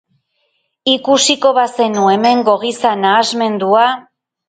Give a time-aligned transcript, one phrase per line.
[0.93, 3.89] Ikusiko bazenu hemengo giza nahasmendua!